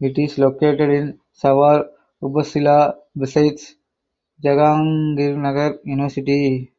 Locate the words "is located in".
0.16-1.20